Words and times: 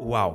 Waouh 0.00 0.34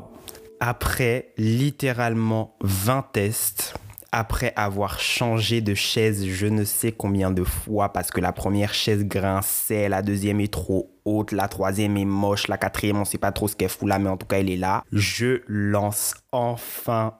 Après 0.59 1.33
littéralement 1.37 2.55
20 2.61 3.05
tests, 3.13 3.73
après 4.11 4.51
avoir 4.57 4.99
changé 4.99 5.61
de 5.61 5.73
chaise 5.73 6.25
je 6.27 6.47
ne 6.47 6.65
sais 6.65 6.91
combien 6.91 7.31
de 7.31 7.43
fois 7.43 7.93
parce 7.93 8.11
que 8.11 8.19
la 8.19 8.33
première 8.33 8.73
chaise 8.73 9.05
grinçait, 9.05 9.87
la 9.87 10.01
deuxième 10.01 10.41
est 10.41 10.51
trop 10.51 10.91
haute, 11.05 11.31
la 11.31 11.47
troisième 11.47 11.95
est 11.97 12.05
moche, 12.05 12.47
la 12.47 12.57
quatrième 12.57 12.97
on 12.97 13.05
sait 13.05 13.17
pas 13.17 13.31
trop 13.31 13.47
ce 13.47 13.55
qu'elle 13.55 13.69
fout 13.69 13.87
là 13.87 13.99
mais 13.99 14.09
en 14.09 14.17
tout 14.17 14.27
cas 14.27 14.39
elle 14.39 14.49
est 14.49 14.57
là. 14.57 14.83
Je 14.91 15.41
lance 15.47 16.15
enfin 16.31 17.15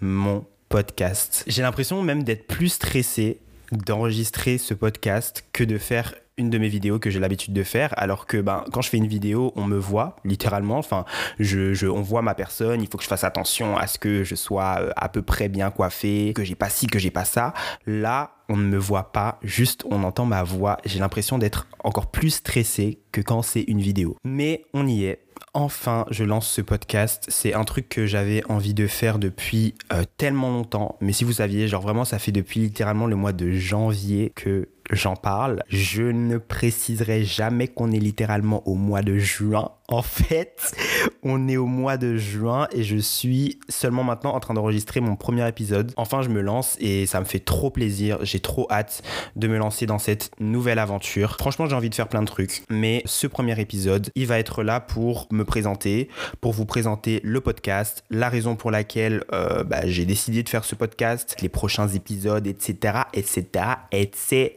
mon 0.00 0.44
podcast. 0.68 1.44
J'ai 1.46 1.62
l'impression 1.62 2.02
même 2.02 2.22
d'être 2.22 2.46
plus 2.46 2.68
stressé 2.68 3.40
d'enregistrer 3.72 4.58
ce 4.58 4.74
podcast 4.74 5.44
que 5.52 5.64
de 5.64 5.78
faire 5.78 6.14
une 6.38 6.50
de 6.50 6.58
mes 6.58 6.68
vidéos 6.68 6.98
que 6.98 7.10
j'ai 7.10 7.18
l'habitude 7.20 7.54
de 7.54 7.62
faire, 7.62 7.94
alors 7.96 8.26
que 8.26 8.38
ben, 8.38 8.64
quand 8.72 8.82
je 8.82 8.90
fais 8.90 8.98
une 8.98 9.06
vidéo, 9.06 9.52
on 9.56 9.64
me 9.64 9.78
voit 9.78 10.16
littéralement, 10.24 10.78
enfin, 10.78 11.04
je, 11.38 11.72
je, 11.72 11.86
on 11.86 12.02
voit 12.02 12.22
ma 12.22 12.34
personne, 12.34 12.82
il 12.82 12.88
faut 12.88 12.98
que 12.98 13.04
je 13.04 13.08
fasse 13.08 13.24
attention 13.24 13.76
à 13.76 13.86
ce 13.86 13.98
que 13.98 14.22
je 14.22 14.34
sois 14.34 14.76
euh, 14.80 14.90
à 14.96 15.08
peu 15.08 15.22
près 15.22 15.48
bien 15.48 15.70
coiffé, 15.70 16.32
que 16.34 16.44
j'ai 16.44 16.54
pas 16.54 16.68
ci, 16.68 16.86
que 16.86 16.98
j'ai 16.98 17.10
pas 17.10 17.24
ça. 17.24 17.54
Là, 17.86 18.32
on 18.48 18.56
ne 18.56 18.66
me 18.66 18.78
voit 18.78 19.12
pas, 19.12 19.38
juste 19.42 19.84
on 19.90 20.04
entend 20.04 20.26
ma 20.26 20.42
voix. 20.42 20.76
J'ai 20.84 20.98
l'impression 20.98 21.38
d'être 21.38 21.66
encore 21.82 22.10
plus 22.10 22.30
stressé 22.30 23.00
que 23.12 23.20
quand 23.20 23.42
c'est 23.42 23.62
une 23.62 23.80
vidéo. 23.80 24.16
Mais 24.24 24.66
on 24.74 24.86
y 24.86 25.04
est. 25.04 25.25
Enfin, 25.54 26.04
je 26.10 26.24
lance 26.24 26.48
ce 26.48 26.60
podcast. 26.60 27.24
C'est 27.28 27.54
un 27.54 27.64
truc 27.64 27.88
que 27.88 28.06
j'avais 28.06 28.42
envie 28.50 28.74
de 28.74 28.86
faire 28.86 29.18
depuis 29.18 29.74
euh, 29.92 30.04
tellement 30.16 30.50
longtemps. 30.50 30.96
Mais 31.00 31.12
si 31.12 31.24
vous 31.24 31.32
saviez, 31.32 31.68
genre 31.68 31.82
vraiment, 31.82 32.04
ça 32.04 32.18
fait 32.18 32.32
depuis 32.32 32.60
littéralement 32.60 33.06
le 33.06 33.16
mois 33.16 33.32
de 33.32 33.50
janvier 33.50 34.32
que 34.34 34.68
j'en 34.90 35.16
parle. 35.16 35.62
Je 35.68 36.02
ne 36.02 36.38
préciserai 36.38 37.24
jamais 37.24 37.68
qu'on 37.68 37.92
est 37.92 37.98
littéralement 37.98 38.66
au 38.68 38.74
mois 38.74 39.02
de 39.02 39.18
juin. 39.18 39.70
En 39.88 40.02
fait, 40.02 40.74
on 41.22 41.46
est 41.46 41.56
au 41.56 41.66
mois 41.66 41.96
de 41.96 42.16
juin 42.16 42.66
et 42.72 42.82
je 42.82 42.96
suis 42.96 43.60
seulement 43.68 44.02
maintenant 44.02 44.34
en 44.34 44.40
train 44.40 44.52
d'enregistrer 44.52 44.98
mon 44.98 45.14
premier 45.14 45.46
épisode. 45.46 45.92
Enfin, 45.96 46.22
je 46.22 46.28
me 46.28 46.40
lance 46.40 46.76
et 46.80 47.06
ça 47.06 47.20
me 47.20 47.24
fait 47.24 47.38
trop 47.38 47.70
plaisir. 47.70 48.18
J'ai 48.22 48.40
trop 48.40 48.66
hâte 48.68 49.04
de 49.36 49.46
me 49.46 49.56
lancer 49.56 49.86
dans 49.86 50.00
cette 50.00 50.32
nouvelle 50.40 50.80
aventure. 50.80 51.36
Franchement, 51.36 51.66
j'ai 51.66 51.76
envie 51.76 51.88
de 51.88 51.94
faire 51.94 52.08
plein 52.08 52.22
de 52.22 52.26
trucs. 52.26 52.64
Mais 52.68 53.00
ce 53.04 53.28
premier 53.28 53.60
épisode, 53.60 54.10
il 54.16 54.26
va 54.26 54.40
être 54.40 54.64
là 54.64 54.80
pour 54.80 55.25
me 55.30 55.44
présenter, 55.44 56.08
pour 56.40 56.52
vous 56.52 56.66
présenter 56.66 57.20
le 57.22 57.40
podcast, 57.40 58.04
la 58.10 58.28
raison 58.28 58.56
pour 58.56 58.70
laquelle 58.70 59.24
euh, 59.32 59.64
bah, 59.64 59.86
j'ai 59.86 60.04
décidé 60.04 60.42
de 60.42 60.48
faire 60.48 60.64
ce 60.64 60.74
podcast, 60.74 61.36
les 61.42 61.48
prochains 61.48 61.88
épisodes, 61.88 62.46
etc., 62.46 63.02
etc., 63.12 63.64
etc. 63.92 64.56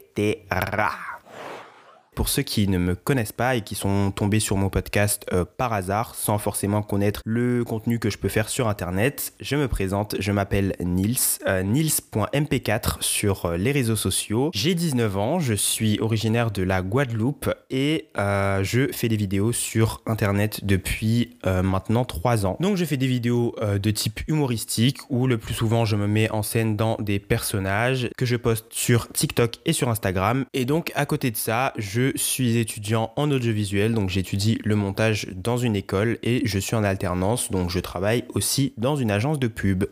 Pour 2.14 2.28
ceux 2.28 2.42
qui 2.42 2.66
ne 2.66 2.76
me 2.76 2.94
connaissent 2.94 3.32
pas 3.32 3.54
et 3.54 3.60
qui 3.62 3.74
sont 3.74 4.10
tombés 4.10 4.40
sur 4.40 4.56
mon 4.56 4.68
podcast 4.68 5.24
euh, 5.32 5.44
par 5.44 5.72
hasard, 5.72 6.14
sans 6.16 6.38
forcément 6.38 6.82
connaître 6.82 7.20
le 7.24 7.64
contenu 7.64 7.98
que 7.98 8.10
je 8.10 8.18
peux 8.18 8.28
faire 8.28 8.48
sur 8.48 8.68
Internet, 8.68 9.32
je 9.40 9.56
me 9.56 9.68
présente, 9.68 10.16
je 10.18 10.32
m'appelle 10.32 10.74
Nils, 10.80 11.38
euh, 11.46 11.62
nils.mp4 11.62 12.96
sur 13.00 13.46
euh, 13.46 13.56
les 13.56 13.70
réseaux 13.70 13.96
sociaux. 13.96 14.50
J'ai 14.52 14.74
19 14.74 15.16
ans, 15.16 15.38
je 15.38 15.54
suis 15.54 16.00
originaire 16.00 16.50
de 16.50 16.62
la 16.62 16.82
Guadeloupe 16.82 17.50
et 17.70 18.08
je 18.16 18.88
fais 18.92 19.08
des 19.08 19.16
vidéos 19.16 19.52
sur 19.52 20.02
Internet 20.06 20.64
depuis 20.64 21.38
maintenant 21.44 22.04
3 22.04 22.46
ans. 22.46 22.56
Donc 22.60 22.76
je 22.76 22.84
fais 22.84 22.96
des 22.96 23.06
vidéos 23.06 23.54
de 23.60 23.90
type 23.90 24.20
humoristique 24.28 24.98
où 25.08 25.26
le 25.26 25.38
plus 25.38 25.54
souvent 25.54 25.84
je 25.84 25.96
me 25.96 26.06
mets 26.06 26.30
en 26.30 26.42
scène 26.42 26.76
dans 26.76 26.96
des 27.00 27.18
personnages 27.18 28.10
que 28.16 28.26
je 28.26 28.36
poste 28.36 28.66
sur 28.70 29.08
TikTok 29.12 29.58
et 29.64 29.72
sur 29.72 29.88
Instagram. 29.88 30.44
Et 30.52 30.64
donc 30.64 30.92
à 30.94 31.06
côté 31.06 31.30
de 31.30 31.36
ça, 31.36 31.72
je 31.76 32.09
je 32.14 32.22
suis 32.22 32.56
étudiant 32.56 33.12
en 33.16 33.30
audiovisuel, 33.30 33.94
donc 33.94 34.10
j'étudie 34.10 34.58
le 34.64 34.76
montage 34.76 35.26
dans 35.34 35.56
une 35.56 35.76
école 35.76 36.18
et 36.22 36.42
je 36.44 36.58
suis 36.58 36.76
en 36.76 36.84
alternance, 36.84 37.50
donc 37.50 37.70
je 37.70 37.78
travaille 37.78 38.24
aussi 38.34 38.74
dans 38.76 38.96
une 38.96 39.10
agence 39.10 39.38
de 39.38 39.48
pub. 39.48 39.84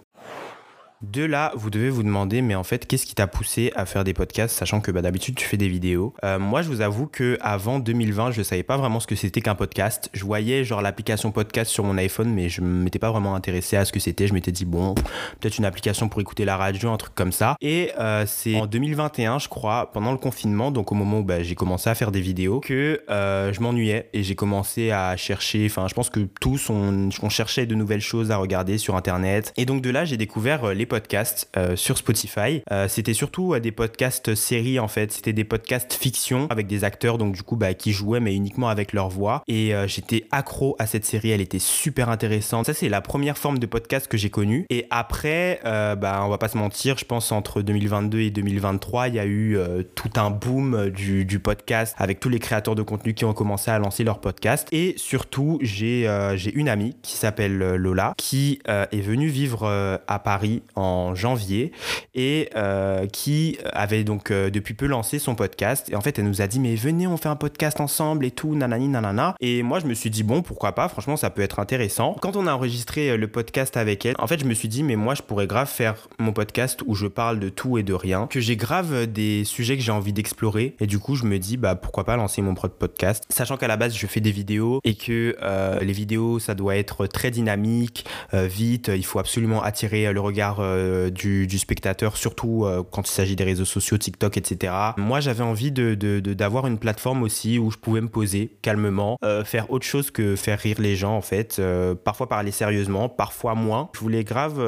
De 1.01 1.23
là, 1.23 1.53
vous 1.55 1.71
devez 1.71 1.91
vous 1.91 2.03
demander, 2.03 2.43
mais 2.43 2.57
en 2.57 2.65
fait, 2.65 2.85
qu'est-ce 2.85 3.07
qui 3.07 3.15
t'a 3.15 3.29
poussé 3.29 3.73
à 3.77 3.87
faire 3.87 4.03
des 4.03 4.15
podcasts, 4.15 4.57
sachant 4.57 4.81
que 4.81 4.91
bah, 4.91 5.01
d'habitude 5.01 5.37
tu 5.37 5.45
fais 5.45 5.57
des 5.57 5.69
vidéos. 5.69 6.13
Euh, 6.25 6.41
moi, 6.41 6.61
je 6.61 6.69
vous 6.69 6.81
avoue 6.81 7.07
que 7.07 7.39
avant 7.41 7.79
2020, 7.79 8.33
je 8.33 8.43
savais 8.43 8.65
pas 8.65 8.77
vraiment 8.77 8.99
ce 8.99 9.07
que 9.07 9.15
c'était 9.15 9.41
qu'un 9.41 9.55
podcast. 9.55 10.11
Je 10.13 10.25
voyais 10.25 10.65
genre 10.65 10.83
l'application 10.83 11.31
podcast 11.31 11.71
sur 11.71 11.85
mon 11.85 11.97
iPhone, 11.99 12.35
mais 12.35 12.49
je 12.49 12.63
m'étais 12.63 12.99
pas 12.99 13.13
vraiment 13.13 13.37
intéressé 13.37 13.77
à 13.77 13.85
ce 13.85 13.93
que 13.93 14.01
c'était. 14.01 14.27
Je 14.27 14.35
m'étais 14.35 14.51
dit 14.51 14.65
bon, 14.65 14.97
peut-être 15.39 15.59
une 15.59 15.67
application 15.67 16.09
pour 16.09 16.21
écouter 16.21 16.45
la 16.45 16.57
radio, 16.57 16.91
un 16.91 16.97
truc 16.97 17.15
comme 17.15 17.31
ça. 17.31 17.55
Et 17.61 17.93
euh, 18.01 18.25
c'est 18.27 18.57
en 18.57 18.67
2021, 18.67 19.39
je 19.39 19.49
crois, 19.49 19.93
pendant 19.93 20.11
le 20.11 20.19
confinement, 20.19 20.73
donc 20.73 20.91
au 20.91 20.97
moment 20.97 21.21
où 21.21 21.25
bah, 21.25 21.45
j'ai 21.45 21.55
commencé 21.55 21.89
à 21.89 21.95
faire 21.95 22.11
des 22.11 22.21
vidéos, 22.21 22.59
que 22.59 23.03
euh, 23.09 23.53
je 23.53 23.61
m'ennuyais 23.61 24.09
et 24.15 24.25
j'ai 24.25 24.35
commencé 24.35 24.91
à 24.91 25.17
chercher. 25.17 25.65
Enfin, 25.67 25.87
je 25.87 25.95
pense 25.95 26.11
que 26.11 26.27
tous 26.41 26.71
on, 26.71 27.09
on 27.23 27.29
cherchait 27.29 27.67
de 27.67 27.77
nouvelles 27.77 28.01
choses 28.01 28.33
à 28.33 28.37
regarder 28.37 28.79
sur 28.79 28.97
Internet. 28.97 29.53
Et 29.57 29.65
donc 29.65 29.81
de 29.81 29.91
là, 29.91 30.05
j'ai 30.05 30.17
découvert 30.17 30.75
les 30.75 30.88
podcasts 30.89 31.49
euh, 31.57 31.77
sur 31.77 31.99
Spotify. 31.99 32.63
Euh, 32.73 32.89
c'était 32.89 33.15
surtout 33.15 33.55
euh, 33.55 33.61
des 33.61 33.71
podcasts 33.73 34.35
séries 34.35 34.81
en 34.81 34.89
fait. 34.89 35.13
C'était 35.13 35.33
des 35.33 35.45
podcasts 35.45 35.95
fiction 35.95 36.47
avec 36.51 36.67
des 36.67 36.85
acteurs 36.85 37.19
donc 37.19 37.35
du 37.35 37.43
coup 37.43 37.57
bah, 37.57 37.75
qui 37.75 37.93
jouaient 37.93 38.21
mais 38.21 38.35
uniquement 38.35 38.69
avec 38.69 38.93
leur 38.93 39.09
voix. 39.09 39.43
Et 39.47 39.73
j'étais 39.87 40.27
accro 40.31 40.75
à 40.79 40.87
cette 40.87 41.05
série. 41.05 41.31
Elle 41.31 41.41
était 41.41 41.59
super 41.59 42.09
intéressante. 42.09 42.67
Ça 42.67 42.75
c'est 42.75 42.89
la 42.89 43.01
première 43.01 43.39
forme 43.39 43.59
de 43.59 43.67
podcast 43.67 44.09
que 44.09 44.17
j'ai 44.17 44.31
connue. 44.31 44.67
Et 44.71 44.87
après, 44.91 45.61
bah, 45.63 46.23
on 46.25 46.29
va 46.29 46.39
pas 46.39 46.49
se 46.49 46.57
mentir, 46.57 46.97
je 46.99 47.05
pense 47.05 47.31
entre 47.31 47.61
2022 47.63 48.21
et 48.21 48.31
2023, 48.31 49.09
il 49.09 49.15
y 49.15 49.19
a 49.19 49.27
eu 49.27 49.59
tout 49.95 50.11
un 50.17 50.31
boom 50.31 50.91
du, 50.91 51.25
du, 51.25 51.39
podcast 51.39 51.95
avec 51.99 52.21
tous 52.21 52.29
les 52.29 52.39
créateurs 52.39 52.75
de 52.75 52.83
contenu 52.83 53.15
qui 53.15 53.25
ont 53.25 53.35
commencé 53.35 53.71
à 53.71 53.79
lancer 53.79 54.05
leur 54.05 54.21
podcast. 54.21 54.67
Et 54.73 54.95
surtout, 54.97 55.59
j'ai 55.61 56.09
j'ai 56.37 56.53
une 56.55 56.69
amie 56.69 56.97
qui 57.03 57.17
s'appelle 57.17 57.59
Lola 57.59 58.15
qui 58.17 58.61
est 58.67 59.01
venue 59.01 59.29
vivre 59.29 59.69
à 60.07 60.19
Paris 60.19 60.63
en 60.79 61.15
janvier 61.15 61.73
et 62.15 62.49
euh, 62.57 63.07
qui 63.07 63.59
avait 63.73 64.05
donc 64.05 64.31
euh, 64.31 64.51
depuis 64.51 64.75
peu 64.75 64.87
lancé 64.87 65.19
son 65.19 65.35
podcast. 65.35 65.91
Et 65.91 65.97
en 65.97 66.01
fait, 66.01 66.19
elle 66.19 66.25
nous 66.25 66.41
a 66.41 66.47
dit, 66.47 66.61
mais 66.61 66.75
venez, 66.75 67.07
on 67.07 67.17
fait 67.17 67.29
un 67.29 67.37
podcast 67.37 67.81
ensemble 67.81 68.25
et 68.25 68.31
tout, 68.31 68.55
nanani, 68.55 68.89
nanana. 68.89 69.35
Et 69.41 69.63
moi, 69.63 69.81
je 69.81 69.87
me 69.87 69.95
suis 69.95 70.11
dit, 70.11 70.23
bon, 70.23 70.43
pourquoi 70.43 70.73
pas, 70.73 70.89
franchement, 70.89 71.17
ça 71.17 71.31
peut 71.31 71.43
être 71.43 71.59
intéressant. 71.59 72.17
Quand 72.21 72.37
on 72.37 72.47
a 72.47 72.53
enregistré 72.53 73.11
euh, 73.11 73.17
le 73.17 73.29
podcast 73.29 73.77
avec 73.77 74.07
elle, 74.07 74.15
en 74.19 74.27
fait, 74.27 74.41
je 74.41 74.45
me 74.45 74.55
suis 74.55 74.69
dit, 74.69 74.83
mais 74.83 74.97
moi, 74.97 75.15
je 75.15 75.23
pourrais 75.23 75.47
grave 75.47 75.69
faire 75.69 76.09
mon 76.19 76.33
podcast 76.33 76.81
où 76.87 76.95
je 76.95 77.07
parle 77.07 77.41
de 77.41 77.49
tout 77.49 77.79
et 77.79 77.83
de 77.83 77.95
rien, 77.95 78.27
que 78.27 78.41
j'ai 78.41 78.57
grave 78.57 79.07
des 79.07 79.45
sujets 79.45 79.77
que 79.77 79.83
j'ai 79.83 79.93
envie 79.93 80.13
d'explorer. 80.13 80.77
Et 80.81 80.87
du 80.87 80.99
coup, 80.99 81.17
je 81.17 81.25
me 81.25 81.39
dis, 81.39 81.57
bah, 81.57 81.75
pourquoi 81.75 82.05
pas 82.05 82.17
lancer 82.17 82.43
mon 82.43 82.55
propre 82.55 82.77
podcast, 82.77 83.25
sachant 83.29 83.57
qu'à 83.57 83.69
la 83.69 83.77
base, 83.77 83.97
je 83.97 84.07
fais 84.07 84.21
des 84.21 84.31
vidéos 84.31 84.81
et 84.85 84.95
que 84.95 85.37
les 85.81 85.93
vidéos, 85.93 86.39
ça 86.39 86.55
doit 86.55 86.77
être 86.77 87.07
très 87.07 87.31
dynamique, 87.31 88.05
vite, 88.33 88.91
il 88.95 89.05
faut 89.05 89.19
absolument 89.19 89.63
attirer 89.63 90.13
le 90.13 90.21
regard 90.21 90.61
euh, 90.69 91.11
du, 91.11 91.59
spectateur, 91.59 92.17
surtout 92.17 92.65
euh, 92.65 92.83
quand 92.89 93.09
il 93.09 93.13
s'agit 93.13 93.37
des 93.37 93.45
réseaux 93.45 93.65
sociaux, 93.65 93.99
TikTok, 93.99 94.37
etc. 94.37 94.73
Moi, 94.97 95.21
j'avais 95.21 95.43
envie 95.43 95.73
d'avoir 95.73 96.65
de, 96.65 96.69
une 96.69 96.79
plateforme 96.79 97.23
aussi 97.23 97.59
où 97.59 97.71
je 97.71 97.77
pouvais 97.77 98.01
me 98.01 98.09
poser 98.09 98.57
calmement, 98.63 99.19
euh, 99.25 99.45
faire 99.45 99.71
autre 99.71 99.87
chose 99.87 100.11
que 100.11 100.37
faire 100.37 100.59
rire 100.59 100.81
les 100.81 100.97
gens, 100.97 101.17
en 101.17 101.21
fait. 101.21 101.61
parfois 102.05 102.29
parler 102.29 102.51
sérieusement, 102.51 103.09
parfois 103.09 103.55
moins. 103.55 103.91
Je 103.95 104.01
voulais 104.01 104.25
grave 104.25 104.61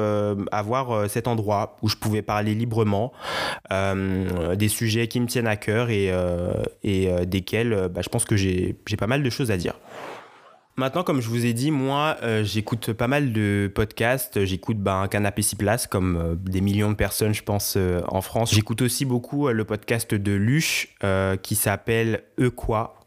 avoir 0.51 1.09
cet 1.09 1.27
endroit 1.27 1.77
où 1.81 1.89
je 1.89 1.95
pouvais 1.95 2.21
parler 2.21 2.53
librement 2.55 3.11
des 3.69 4.67
sujets 4.67 5.07
qui 5.07 5.19
me 5.19 5.27
tiennent 5.27 5.47
à 5.47 5.55
cœur 5.55 5.89
et, 5.89 6.11
et 6.83 7.25
desquels 7.25 7.89
bah, 7.93 8.01
je 8.03 8.09
pense 8.09 8.25
que 8.25 8.35
j'ai 8.35 8.75
pas 8.97 9.07
mal 9.07 9.23
de 9.23 9.29
choses 9.29 9.51
à 9.51 9.57
dire. 9.57 9.75
Maintenant, 10.77 11.03
comme 11.03 11.21
je 11.21 11.27
vous 11.27 11.45
ai 11.45 11.53
dit, 11.53 11.69
moi, 11.69 12.17
euh, 12.23 12.43
j'écoute 12.43 12.93
pas 12.93 13.07
mal 13.07 13.33
de 13.33 13.69
podcasts. 13.73 14.45
J'écoute 14.45 14.77
ben, 14.77 15.07
Canapé 15.07 15.41
6 15.41 15.55
places, 15.57 15.87
comme 15.87 16.17
euh, 16.17 16.35
des 16.35 16.61
millions 16.61 16.89
de 16.89 16.95
personnes, 16.95 17.33
je 17.33 17.43
pense, 17.43 17.75
euh, 17.77 18.01
en 18.07 18.21
France. 18.21 18.53
J'écoute 18.53 18.81
aussi 18.81 19.03
beaucoup 19.03 19.49
le 19.49 19.65
podcast 19.65 20.13
de 20.13 20.31
Luche 20.31 20.95
qui 21.41 21.55
s'appelle 21.55 22.23
E 22.39 22.49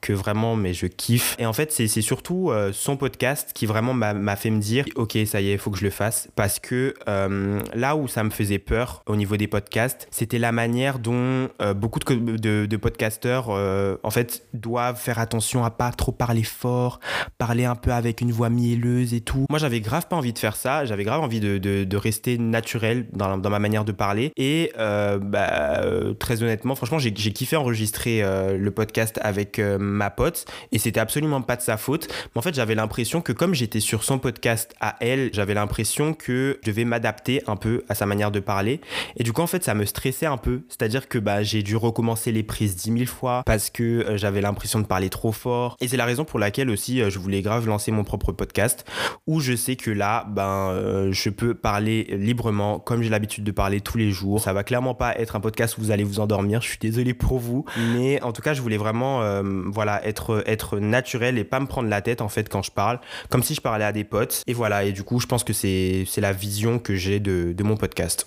que 0.04 0.12
vraiment, 0.12 0.54
mais 0.54 0.74
je 0.74 0.86
kiffe. 0.86 1.34
Et 1.38 1.46
en 1.46 1.54
fait, 1.54 1.72
c'est 1.72 1.88
surtout 2.02 2.50
euh, 2.50 2.72
son 2.74 2.98
podcast 2.98 3.52
qui 3.54 3.64
vraiment 3.64 3.94
m'a 3.94 4.36
fait 4.36 4.50
me 4.50 4.60
dire, 4.60 4.84
ok, 4.96 5.16
ça 5.24 5.40
y 5.40 5.50
est, 5.50 5.56
faut 5.56 5.70
que 5.70 5.78
je 5.78 5.84
le 5.84 5.90
fasse. 5.90 6.28
Parce 6.36 6.60
que 6.60 6.94
euh, 7.08 7.58
là 7.72 7.96
où 7.96 8.06
ça 8.06 8.22
me 8.22 8.28
faisait 8.28 8.58
peur 8.58 9.02
au 9.06 9.16
niveau 9.16 9.38
des 9.38 9.46
podcasts, 9.46 10.06
c'était 10.10 10.38
la 10.38 10.52
manière 10.52 10.98
dont 10.98 11.48
euh, 11.62 11.72
beaucoup 11.72 12.00
de, 12.00 12.66
de, 12.66 12.76
podcasteurs, 12.76 13.48
en 13.48 14.10
fait, 14.10 14.44
doivent 14.52 15.00
faire 15.00 15.18
attention 15.18 15.64
à 15.64 15.70
pas 15.70 15.90
trop 15.90 16.12
parler 16.12 16.42
fort, 16.42 17.00
parler 17.38 17.64
un 17.64 17.74
peu 17.74 17.90
avec 17.90 18.20
une 18.20 18.30
voix 18.30 18.50
mielleuse 18.50 19.14
et 19.14 19.22
tout. 19.22 19.46
Moi, 19.48 19.58
j'avais 19.58 19.80
grave 19.80 20.06
pas 20.06 20.16
envie 20.16 20.34
de 20.34 20.38
faire 20.38 20.56
ça. 20.56 20.84
J'avais 20.84 21.04
grave 21.04 21.22
envie 21.22 21.40
de, 21.40 21.96
rester 21.96 22.36
naturel 22.36 23.06
dans, 23.12 23.38
dans, 23.38 23.50
ma 23.50 23.58
manière 23.58 23.86
de 23.86 23.92
parler. 23.92 24.32
Et 24.36 24.70
bah, 24.76 25.82
très 26.18 26.42
honnêtement, 26.42 26.74
franchement, 26.74 26.98
j'ai 26.98 27.12
kiffé 27.12 27.56
enregistrer 27.56 28.22
le 28.22 28.70
podcast 28.70 29.18
avec 29.22 29.58
ma 29.94 30.10
pote 30.10 30.44
et 30.72 30.78
c'était 30.78 31.00
absolument 31.00 31.42
pas 31.42 31.56
de 31.56 31.62
sa 31.62 31.76
faute. 31.76 32.08
Mais 32.34 32.38
en 32.38 32.42
fait, 32.42 32.54
j'avais 32.54 32.74
l'impression 32.74 33.20
que 33.20 33.32
comme 33.32 33.54
j'étais 33.54 33.80
sur 33.80 34.04
son 34.04 34.18
podcast 34.18 34.74
à 34.80 34.96
elle, 35.00 35.30
j'avais 35.32 35.54
l'impression 35.54 36.14
que 36.14 36.58
je 36.62 36.70
devais 36.70 36.84
m'adapter 36.84 37.42
un 37.46 37.56
peu 37.56 37.84
à 37.88 37.94
sa 37.94 38.06
manière 38.06 38.30
de 38.30 38.40
parler. 38.40 38.80
Et 39.16 39.22
du 39.22 39.32
coup, 39.32 39.42
en 39.42 39.46
fait, 39.46 39.64
ça 39.64 39.74
me 39.74 39.84
stressait 39.84 40.26
un 40.26 40.36
peu. 40.36 40.62
C'est-à-dire 40.68 41.08
que 41.08 41.18
bah, 41.18 41.42
j'ai 41.42 41.62
dû 41.62 41.76
recommencer 41.76 42.32
les 42.32 42.42
prises 42.42 42.76
dix 42.76 42.90
mille 42.90 43.06
fois 43.06 43.42
parce 43.46 43.70
que 43.70 43.82
euh, 43.82 44.16
j'avais 44.16 44.40
l'impression 44.40 44.80
de 44.80 44.86
parler 44.86 45.10
trop 45.10 45.32
fort. 45.32 45.76
Et 45.80 45.88
c'est 45.88 45.96
la 45.96 46.04
raison 46.04 46.24
pour 46.24 46.38
laquelle 46.38 46.70
aussi 46.70 47.00
euh, 47.00 47.10
je 47.10 47.18
voulais 47.18 47.42
grave 47.42 47.66
lancer 47.66 47.90
mon 47.90 48.04
propre 48.04 48.32
podcast 48.32 48.84
où 49.26 49.40
je 49.40 49.54
sais 49.54 49.76
que 49.76 49.90
là, 49.90 50.26
ben, 50.28 50.70
euh, 50.70 51.12
je 51.12 51.30
peux 51.30 51.54
parler 51.54 52.04
librement 52.10 52.78
comme 52.78 53.02
j'ai 53.02 53.10
l'habitude 53.10 53.44
de 53.44 53.52
parler 53.52 53.80
tous 53.80 53.98
les 53.98 54.10
jours. 54.10 54.40
Ça 54.40 54.52
va 54.52 54.64
clairement 54.64 54.94
pas 54.94 55.16
être 55.18 55.36
un 55.36 55.40
podcast 55.40 55.78
où 55.78 55.82
vous 55.82 55.90
allez 55.90 56.04
vous 56.04 56.20
endormir. 56.20 56.60
Je 56.62 56.68
suis 56.68 56.78
désolé 56.78 57.14
pour 57.14 57.38
vous. 57.38 57.64
Mais 57.94 58.20
en 58.22 58.32
tout 58.32 58.42
cas, 58.42 58.54
je 58.54 58.62
voulais 58.62 58.76
vraiment 58.76 59.22
voilà, 59.70 59.83
être, 60.04 60.42
être 60.46 60.78
naturel 60.78 61.38
et 61.38 61.44
pas 61.44 61.60
me 61.60 61.66
prendre 61.66 61.88
la 61.88 62.02
tête 62.02 62.20
en 62.20 62.28
fait 62.28 62.48
quand 62.48 62.62
je 62.62 62.70
parle. 62.70 63.00
Comme 63.30 63.42
si 63.42 63.54
je 63.54 63.60
parlais 63.60 63.84
à 63.84 63.92
des 63.92 64.04
potes. 64.04 64.42
Et 64.46 64.52
voilà. 64.52 64.84
Et 64.84 64.92
du 64.92 65.02
coup, 65.02 65.20
je 65.20 65.26
pense 65.26 65.44
que 65.44 65.52
c'est 65.52 66.06
la 66.18 66.32
vision 66.32 66.78
que 66.78 66.94
j'ai 66.94 67.20
de 67.20 67.62
mon 67.62 67.76
podcast. 67.76 68.26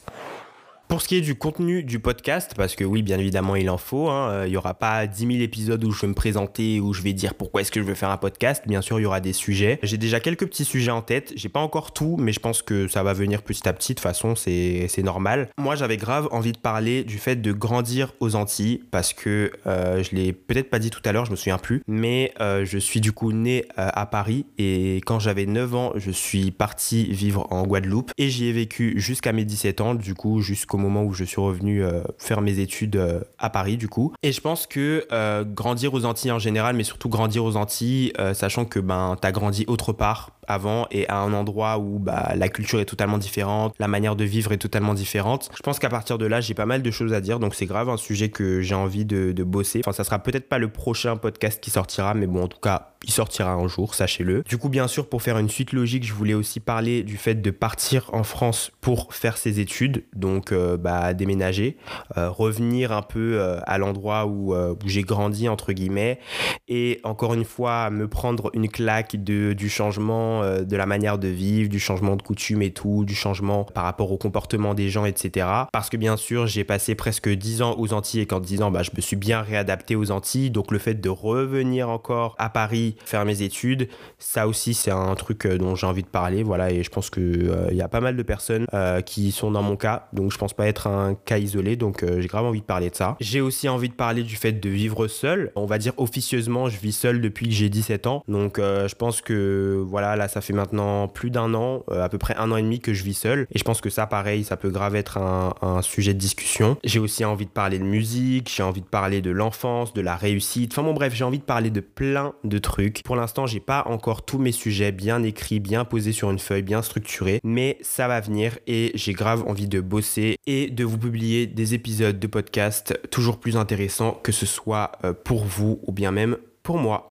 Pour 0.88 1.02
ce 1.02 1.10
qui 1.10 1.18
est 1.18 1.22
du 1.22 1.36
contenu 1.36 1.84
du 1.84 2.00
podcast, 2.00 2.54
parce 2.56 2.78
que 2.78 2.86
oui, 2.86 3.02
bien 3.02 3.20
évidemment, 3.20 3.58
il 3.58 3.70
en 3.70 3.78
faut, 3.78 4.08
hein, 4.08 4.30
euh, 4.30 4.48
il 4.48 4.52
n'y 4.52 4.58
aura 4.58 4.74
pas 4.74 5.06
10 5.06 5.28
000 5.28 5.42
épisodes 5.42 5.84
où 5.84 5.92
je 5.92 6.00
vais 6.00 6.08
me 6.08 6.14
présenter, 6.14 6.80
où 6.80 6.94
je 6.94 7.02
vais 7.02 7.12
dire 7.12 7.34
pourquoi 7.34 7.60
est-ce 7.60 7.72
que 7.72 7.82
je 7.82 7.86
veux 7.86 7.94
faire 7.94 8.10
un 8.10 8.16
podcast. 8.16 8.64
Bien 8.66 8.82
sûr, 8.82 8.98
il 8.98 9.04
y 9.04 9.06
aura 9.06 9.20
des 9.20 9.34
sujets. 9.34 9.80
J'ai 9.84 9.98
déjà 9.98 10.22
quelques 10.22 10.48
petits 10.48 10.64
sujets 10.64 10.92
en 10.92 11.02
tête. 11.02 11.34
J'ai 11.36 11.50
pas 11.50 11.60
encore 11.60 11.92
tout, 11.92 12.16
mais 12.18 12.32
je 12.32 12.40
pense 12.40 12.62
que 12.62 12.88
ça 12.88 13.04
va 13.04 13.12
venir 13.12 13.42
petit 13.42 13.68
à 13.68 13.74
petit. 13.74 13.94
De 13.94 13.96
toute 13.98 14.04
façon, 14.04 14.36
c'est 14.36 15.04
normal. 15.04 15.50
Moi, 15.58 15.76
j'avais 15.76 15.98
grave 15.98 16.30
envie 16.32 16.54
de 16.54 16.58
parler 16.58 17.04
du 17.04 17.18
fait 17.18 17.36
de 17.36 17.52
grandir 17.52 18.14
aux 18.22 18.36
Antilles, 18.36 18.82
parce 18.90 19.12
que 19.12 19.52
euh, 19.68 20.02
je 20.04 20.16
l'ai 20.16 20.32
peut-être 20.32 20.70
pas 20.70 20.80
dit 20.80 20.90
tout 20.90 21.02
à 21.04 21.12
l'heure, 21.12 21.26
je 21.26 21.32
me 21.32 21.36
souviens 21.36 21.58
plus, 21.58 21.82
mais 21.88 22.32
euh, 22.40 22.64
je 22.64 22.78
suis 22.78 23.02
du 23.02 23.12
coup 23.12 23.34
né 23.34 23.66
à 23.76 24.06
Paris 24.06 24.46
et 24.58 25.02
quand 25.06 25.20
j'avais 25.20 25.46
9 25.46 25.76
ans, 25.76 25.92
je 25.96 26.12
suis 26.12 26.52
parti 26.52 27.12
vivre 27.12 27.46
en 27.52 27.68
Guadeloupe 27.68 28.12
et 28.18 28.30
j'y 28.30 28.46
ai 28.46 28.54
vécu 28.54 28.94
jusqu'à 28.98 29.34
mes 29.34 29.44
17 29.44 29.82
ans, 29.82 29.96
du 29.96 30.14
coup, 30.14 30.42
jusqu'au 30.42 30.77
moment 30.78 31.04
où 31.04 31.14
je 31.14 31.24
suis 31.24 31.42
revenu 31.42 31.84
euh, 31.84 32.02
faire 32.18 32.42
mes 32.42 32.60
études 32.60 32.96
euh, 32.96 33.22
à 33.38 33.50
Paris 33.50 33.78
du 33.78 33.88
coup. 33.88 34.14
Et 34.24 34.32
je 34.32 34.42
pense 34.42 34.68
que 34.68 35.06
euh, 35.12 35.44
grandir 35.44 35.94
aux 35.94 36.06
Antilles 36.06 36.32
en 36.32 36.40
général, 36.40 36.76
mais 36.76 36.84
surtout 36.84 37.10
grandir 37.10 37.44
aux 37.44 37.56
Antilles, 37.56 38.14
sachant 38.34 38.66
que 38.66 38.80
ben 38.80 39.16
t'as 39.20 39.32
grandi 39.32 39.66
autre 39.68 39.94
part 39.94 40.32
avant 40.48 40.88
et 40.92 41.08
à 41.10 41.18
un 41.20 41.34
endroit 41.34 41.78
où 41.78 42.00
bah, 42.00 42.34
la 42.36 42.50
culture 42.50 42.80
est 42.80 42.86
totalement 42.86 43.18
différente, 43.18 43.76
la 43.80 43.88
manière 43.88 44.16
de 44.16 44.24
vivre 44.24 44.52
est 44.54 44.58
totalement 44.58 44.94
différente. 44.94 45.50
Je 45.56 45.62
pense 45.62 45.80
qu'à 45.80 45.90
partir 45.90 46.18
de 46.18 46.26
là, 46.26 46.42
j'ai 46.42 46.54
pas 46.54 46.66
mal 46.66 46.82
de 46.82 46.92
choses 46.92 47.14
à 47.14 47.22
dire, 47.22 47.40
donc 47.40 47.54
c'est 47.54 47.66
grave 47.66 47.90
un 47.90 47.98
sujet 47.98 48.30
que 48.30 48.62
j'ai 48.62 48.76
envie 48.76 49.06
de, 49.06 49.32
de, 49.34 49.44
bosser. 49.44 49.82
Enfin, 49.84 49.92
ça 49.92 50.04
sera 50.04 50.20
peut-être 50.20 50.50
pas 50.50 50.58
le 50.58 50.70
prochain 50.70 51.18
podcast 51.18 51.62
qui 51.62 51.70
sortira, 51.70 52.14
mais 52.14 52.28
bon, 52.28 52.44
en 52.44 52.48
tout 52.48 52.60
cas, 52.60 52.94
il 53.04 53.12
sortira 53.12 53.52
un 53.52 53.68
jour, 53.68 53.94
sachez-le. 53.94 54.44
Du 54.44 54.58
coup, 54.58 54.70
bien 54.70 54.88
sûr, 54.88 55.10
pour 55.10 55.22
faire 55.22 55.38
une 55.38 55.50
suite 55.50 55.74
logique, 55.74 56.06
je 56.06 56.14
voulais 56.14 56.34
aussi 56.34 56.60
parler 56.60 57.04
du 57.04 57.18
fait 57.18 57.36
de 57.36 57.52
partir 57.52 58.10
en 58.14 58.24
France 58.24 58.72
pour 58.82 59.14
faire 59.14 59.38
ses 59.38 59.60
études, 59.60 60.04
donc 60.16 60.52
bah, 60.76 61.14
déménager, 61.14 61.78
euh, 62.18 62.30
revenir 62.30 62.92
un 62.92 63.02
peu 63.02 63.40
euh, 63.40 63.60
à 63.66 63.78
l'endroit 63.78 64.26
où, 64.26 64.54
j'ai 64.86 65.04
grandi, 65.04 65.48
entre 65.48 65.72
guillemets, 65.72 66.20
et 66.68 67.00
encore 67.04 67.34
une 67.34 67.46
fois, 67.46 67.90
me 67.90 68.08
prendre 68.08 68.50
une 68.54 68.70
claque 68.70 69.16
de, 69.24 69.54
du 69.54 69.70
changement 69.70 70.42
euh, 70.44 70.64
de 70.64 70.76
la 70.76 70.86
manière 70.86 71.18
de 71.18 71.28
vivre, 71.28 71.70
du 71.70 71.80
changement 71.80 72.16
de 72.16 72.22
coutume 72.22 72.62
et 72.62 72.72
tout, 72.72 73.06
du 73.06 73.16
changement 73.16 73.64
par 73.64 73.84
rapport 73.84 74.12
au 74.12 74.18
comportement 74.18 74.74
des 74.74 74.90
gens, 74.90 75.06
etc. 75.06 75.48
Parce 75.72 75.90
que 75.90 75.98
bien 75.98 76.18
sûr, 76.18 76.48
j'ai 76.48 76.64
passé 76.64 76.96
presque 76.96 77.30
10 77.30 77.62
ans 77.62 77.76
aux 77.78 77.94
Antilles 77.94 78.22
et 78.22 78.26
qu'en 78.26 78.40
10 78.40 78.64
ans, 78.64 78.72
bah, 78.72 78.84
je 78.84 78.92
me 78.96 79.02
suis 79.02 79.16
bien 79.16 79.42
réadapté 79.42 79.96
aux 79.96 80.12
Antilles. 80.12 80.52
Donc 80.52 80.72
le 80.72 80.80
fait 80.80 80.96
de 80.96 81.10
revenir 81.10 81.90
encore 81.90 82.36
à 82.38 82.50
Paris 82.50 82.96
faire 83.06 83.26
mes 83.26 83.42
études, 83.42 83.88
ça 84.20 84.48
aussi, 84.48 84.74
c'est 84.74 84.92
un 84.92 85.16
truc 85.16 85.46
euh, 85.46 85.58
dont 85.58 85.76
j'ai 85.76 85.88
envie 85.88 86.04
de 86.04 86.08
parler. 86.08 86.44
Voilà, 86.44 86.72
et 86.72 86.84
je 86.84 86.90
pense 86.90 87.10
qu'il 87.10 87.24
euh, 87.24 87.68
il 87.72 87.78
y 87.78 87.82
a 87.82 87.88
pas 87.88 88.02
mal 88.02 88.16
de 88.16 88.24
personnes 88.24 88.66
qui 89.06 89.32
sont 89.32 89.52
dans 89.52 89.62
mon 89.62 89.76
cas. 89.76 90.08
Donc 90.14 90.32
je 90.32 90.38
pense 90.38 90.54
pas 90.58 90.68
être 90.68 90.88
un 90.88 91.16
cas 91.16 91.38
isolé. 91.38 91.76
Donc 91.76 92.04
j'ai 92.06 92.28
grave 92.28 92.46
envie 92.46 92.62
de 92.62 92.66
parler 92.66 92.90
de 92.90 92.96
ça. 92.96 93.16
J'ai 93.20 93.42
aussi 93.42 93.70
envie 93.70 93.90
de 93.90 93.94
parler 93.94 94.24
du 94.24 94.36
fait 94.36 94.52
de 94.52 94.70
vivre 94.70 95.08
seul. 95.08 95.52
On 95.56 95.66
va 95.66 95.78
dire 95.78 95.94
officieusement, 95.98 96.70
je 96.70 96.78
vis 96.78 96.92
seul 96.92 97.22
depuis 97.22 97.48
que 97.48 97.54
j'ai 97.54 97.70
17 97.70 98.08
ans. 98.08 98.24
Donc 98.28 98.58
je 98.60 98.96
pense 98.96 99.22
que 99.22 99.84
voilà, 99.88 100.16
là, 100.16 100.28
ça 100.28 100.42
fait 100.42 100.54
maintenant 100.54 101.08
plus 101.08 101.30
d'un 101.30 101.54
an, 101.54 101.84
euh, 101.92 102.04
à 102.04 102.10
peu 102.10 102.18
près 102.18 102.36
un 102.36 102.52
an 102.52 102.58
et 102.58 102.62
demi 102.62 102.80
que 102.80 102.94
je 102.94 103.04
vis 103.04 103.14
seul. 103.14 103.48
Et 103.52 103.60
je 103.60 103.64
pense 103.64 103.82
que 103.82 103.90
ça, 103.90 104.08
pareil, 104.08 104.44
ça 104.44 104.58
peut 104.58 104.70
grave 104.70 104.96
être 104.96 105.18
un, 105.18 105.54
sujet 105.82 106.14
de 106.14 106.20
discussion. 106.20 106.78
J'ai 106.84 107.00
aussi 107.00 107.24
envie 107.24 107.46
de 107.46 107.52
parler 107.52 107.78
de 107.78 107.84
musique, 107.84 108.52
j'ai 108.54 108.64
envie 108.64 108.82
de 108.82 108.88
parler 108.88 109.22
de 109.22 109.30
l'enfance, 109.30 109.94
de 109.94 110.02
la 110.02 110.16
réussite. 110.16 110.74
Enfin 110.74 110.84
bon, 110.84 110.94
bref, 110.94 111.14
j'ai 111.14 111.24
envie 111.24 111.38
de 111.38 111.44
parler 111.44 111.70
de 111.70 111.80
plein 111.80 112.34
de 112.44 112.58
trucs. 112.58 113.04
Pour 113.04 113.16
l'instant, 113.16 113.46
j'ai 113.46 113.60
pas 113.60 113.84
encore 113.86 114.26
tous 114.26 114.40
mes 114.40 114.52
sujets 114.52 114.92
bien 114.92 115.24
écrits, 115.24 115.60
bien 115.60 115.86
posés 115.86 116.12
sur 116.12 116.32
une 116.32 116.40
feuille, 116.40 116.64
bien 116.64 116.82
structurés, 116.82 117.40
mais 117.44 117.78
ça 117.82 118.08
va 118.08 118.20
venir 118.20 118.58
et 118.66 118.92
j'ai 118.96 119.14
grave 119.14 119.44
envie 119.48 119.68
de 119.68 119.82
bosser 119.82 120.38
et 120.48 120.70
de 120.70 120.84
vous 120.84 120.98
publier 120.98 121.46
des 121.46 121.76
épisodes 121.76 122.18
de 122.18 122.28
podcast 122.28 123.00
toujours 123.12 123.40
plus 123.40 123.58
intéressants, 123.58 124.20
que 124.24 124.32
ce 124.32 124.46
soit 124.46 124.94
euh, 125.04 125.14
pour 125.14 125.44
vous 125.46 125.80
ou 125.86 125.92
bien 125.92 126.12
même 126.12 126.38
pour 126.64 126.78
moi. 126.78 127.10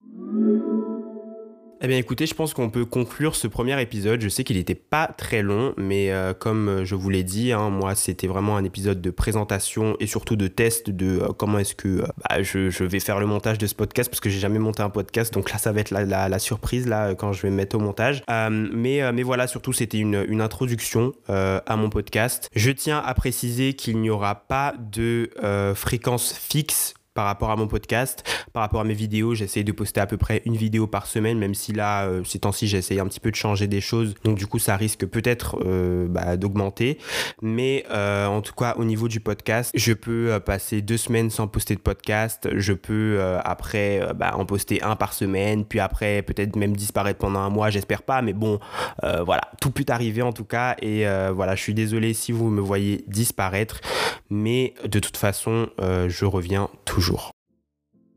Eh 1.82 1.88
bien 1.88 1.98
écoutez, 1.98 2.24
je 2.24 2.32
pense 2.32 2.54
qu'on 2.54 2.70
peut 2.70 2.86
conclure 2.86 3.36
ce 3.36 3.46
premier 3.46 3.80
épisode. 3.82 4.22
Je 4.22 4.30
sais 4.30 4.44
qu'il 4.44 4.56
n'était 4.56 4.74
pas 4.74 5.08
très 5.08 5.42
long, 5.42 5.74
mais 5.76 6.10
euh, 6.10 6.32
comme 6.32 6.84
je 6.84 6.94
vous 6.94 7.10
l'ai 7.10 7.22
dit, 7.22 7.52
hein, 7.52 7.68
moi 7.68 7.94
c'était 7.94 8.26
vraiment 8.26 8.56
un 8.56 8.64
épisode 8.64 9.02
de 9.02 9.10
présentation 9.10 9.94
et 10.00 10.06
surtout 10.06 10.36
de 10.36 10.48
test 10.48 10.88
de 10.88 11.20
euh, 11.20 11.28
comment 11.36 11.58
est-ce 11.58 11.74
que 11.74 11.88
euh, 11.88 12.06
bah, 12.16 12.42
je, 12.42 12.82
vais 12.82 12.98
faire 12.98 13.20
le 13.20 13.26
montage 13.26 13.58
de 13.58 13.66
ce 13.66 13.74
podcast 13.74 14.08
parce 14.08 14.20
que 14.20 14.30
j'ai 14.30 14.38
jamais 14.38 14.58
monté 14.58 14.82
un 14.82 14.88
podcast, 14.88 15.34
donc 15.34 15.50
là 15.52 15.58
ça 15.58 15.70
va 15.70 15.80
être 15.80 15.90
la, 15.90 16.38
surprise 16.38 16.86
là 16.86 17.14
quand 17.14 17.34
je 17.34 17.42
vais 17.42 17.50
me 17.50 17.56
mettre 17.56 17.76
au 17.76 17.80
montage. 17.80 18.22
mais, 18.28 19.12
mais 19.12 19.22
voilà, 19.22 19.46
surtout 19.46 19.74
c'était 19.74 19.98
une, 19.98 20.24
une, 20.28 20.40
introduction 20.40 21.12
à 21.28 21.76
mon 21.76 21.90
podcast. 21.90 22.48
Je 22.54 22.70
tiens 22.70 23.02
à 23.04 23.12
préciser 23.14 23.74
qu'il 23.74 24.00
n'y 24.00 24.10
aura 24.10 24.34
pas 24.34 24.74
de 24.78 25.30
fréquence 25.74 26.32
fixe 26.34 26.94
par 27.16 27.24
rapport 27.24 27.50
à 27.50 27.56
mon 27.56 27.66
podcast, 27.66 28.22
par 28.52 28.62
rapport 28.62 28.82
à 28.82 28.84
mes 28.84 28.94
vidéos. 28.94 29.34
J'essaye 29.34 29.64
de 29.64 29.72
poster 29.72 30.00
à 30.00 30.06
peu 30.06 30.18
près 30.18 30.42
une 30.44 30.54
vidéo 30.54 30.86
par 30.86 31.06
semaine, 31.06 31.38
même 31.38 31.54
si 31.54 31.72
là, 31.72 32.04
euh, 32.04 32.22
ces 32.24 32.38
temps-ci, 32.40 32.68
j'essaye 32.68 33.00
un 33.00 33.06
petit 33.06 33.20
peu 33.20 33.30
de 33.30 33.36
changer 33.36 33.66
des 33.66 33.80
choses. 33.80 34.14
Donc 34.22 34.36
du 34.36 34.46
coup, 34.46 34.58
ça 34.58 34.76
risque 34.76 35.06
peut-être 35.06 35.58
euh, 35.64 36.06
bah, 36.08 36.36
d'augmenter. 36.36 36.98
Mais 37.40 37.86
euh, 37.90 38.26
en 38.26 38.42
tout 38.42 38.54
cas, 38.54 38.74
au 38.76 38.84
niveau 38.84 39.08
du 39.08 39.18
podcast, 39.18 39.72
je 39.74 39.94
peux 39.94 40.38
passer 40.44 40.82
deux 40.82 40.98
semaines 40.98 41.30
sans 41.30 41.48
poster 41.48 41.74
de 41.74 41.80
podcast. 41.80 42.48
Je 42.54 42.74
peux 42.74 43.18
après 43.42 44.02
bah, 44.14 44.32
en 44.36 44.44
poster 44.44 44.82
un 44.82 44.94
par 44.94 45.14
semaine, 45.14 45.64
puis 45.64 45.80
après 45.80 46.20
peut-être 46.20 46.54
même 46.54 46.76
disparaître 46.76 47.18
pendant 47.18 47.40
un 47.40 47.50
mois. 47.50 47.70
J'espère 47.70 48.02
pas, 48.02 48.20
mais 48.20 48.34
bon, 48.34 48.60
voilà, 49.02 49.42
tout 49.60 49.70
peut 49.70 49.86
arriver 49.88 50.20
en 50.20 50.32
tout 50.32 50.44
cas. 50.44 50.76
Et 50.82 51.06
voilà, 51.34 51.54
je 51.54 51.62
suis 51.62 51.74
désolé 51.74 52.12
si 52.12 52.32
vous 52.32 52.50
me 52.50 52.60
voyez 52.60 53.04
disparaître, 53.06 53.80
mais 54.28 54.74
de 54.84 54.98
toute 54.98 55.16
façon, 55.16 55.68
je 55.78 56.24
reviens 56.26 56.68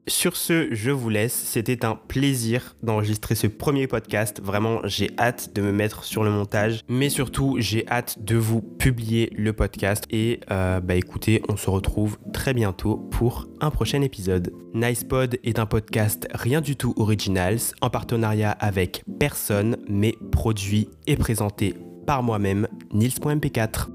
Sur 0.09 0.36
ce, 0.36 0.74
je 0.74 0.89
vous 0.89 1.09
laisse. 1.09 1.33
C'était 1.33 1.86
un 1.86 1.94
plaisir 1.94 2.75
d'enregistrer 2.81 3.36
ce 3.36 3.45
premier 3.45 3.86
podcast. 3.86 4.41
Vraiment, 4.41 4.81
j'ai 4.86 5.12
hâte 5.19 5.53
de 5.53 5.62
me 5.62 5.71
mettre 5.71 6.03
sur 6.03 6.24
le 6.24 6.31
montage. 6.31 6.81
Mais 6.89 7.10
surtout, 7.10 7.58
j'ai 7.60 7.88
hâte 7.88 8.17
de 8.24 8.36
vous 8.36 8.62
publier 8.62 9.31
le 9.38 9.53
podcast. 9.53 10.05
Et 10.10 10.39
euh, 10.50 10.79
bah 10.79 10.96
écoutez, 10.96 11.43
on 11.48 11.58
se 11.58 11.69
retrouve 11.69 12.17
très 12.34 12.55
bientôt 12.55 12.98
pour 12.98 13.48
un 13.62 13.69
prochain 13.69 14.01
épisode. 14.01 14.51
NicePod 14.74 15.38
est 15.43 15.60
un 15.60 15.67
podcast 15.67 16.27
rien 16.34 16.60
du 16.60 16.75
tout 16.75 16.96
originals 16.98 17.60
en 17.81 17.91
partenariat 17.91 18.51
avec 18.51 19.03
personne, 19.19 19.77
mais 19.88 20.15
produit 20.31 20.89
et 21.05 21.17
présenté 21.17 21.75
par 22.08 22.24
moi-même, 22.24 22.67
Nils.mp4. 22.91 23.89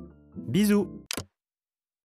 Bisous 0.47 0.89